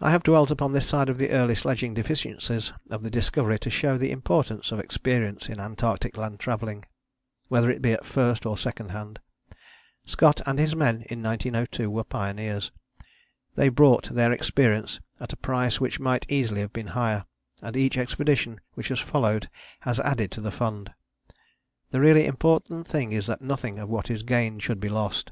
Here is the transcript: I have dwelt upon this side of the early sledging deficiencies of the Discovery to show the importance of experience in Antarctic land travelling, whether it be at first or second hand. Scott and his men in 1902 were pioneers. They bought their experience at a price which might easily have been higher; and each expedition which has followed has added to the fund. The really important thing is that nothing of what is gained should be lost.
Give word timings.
I 0.00 0.10
have 0.12 0.22
dwelt 0.22 0.50
upon 0.50 0.72
this 0.72 0.86
side 0.88 1.10
of 1.10 1.18
the 1.18 1.28
early 1.28 1.54
sledging 1.54 1.92
deficiencies 1.92 2.72
of 2.88 3.02
the 3.02 3.10
Discovery 3.10 3.58
to 3.58 3.68
show 3.68 3.98
the 3.98 4.10
importance 4.10 4.72
of 4.72 4.80
experience 4.80 5.46
in 5.50 5.60
Antarctic 5.60 6.16
land 6.16 6.40
travelling, 6.40 6.86
whether 7.48 7.70
it 7.70 7.82
be 7.82 7.92
at 7.92 8.06
first 8.06 8.46
or 8.46 8.56
second 8.56 8.92
hand. 8.92 9.18
Scott 10.06 10.40
and 10.46 10.58
his 10.58 10.74
men 10.74 11.02
in 11.10 11.22
1902 11.22 11.90
were 11.90 12.02
pioneers. 12.02 12.72
They 13.54 13.68
bought 13.68 14.04
their 14.14 14.32
experience 14.32 15.00
at 15.20 15.34
a 15.34 15.36
price 15.36 15.78
which 15.82 16.00
might 16.00 16.24
easily 16.32 16.62
have 16.62 16.72
been 16.72 16.86
higher; 16.96 17.26
and 17.62 17.76
each 17.76 17.98
expedition 17.98 18.58
which 18.72 18.88
has 18.88 19.00
followed 19.00 19.50
has 19.80 20.00
added 20.00 20.30
to 20.32 20.40
the 20.40 20.50
fund. 20.50 20.94
The 21.90 22.00
really 22.00 22.24
important 22.24 22.86
thing 22.86 23.12
is 23.12 23.26
that 23.26 23.42
nothing 23.42 23.78
of 23.78 23.90
what 23.90 24.08
is 24.10 24.22
gained 24.22 24.62
should 24.62 24.80
be 24.80 24.88
lost. 24.88 25.30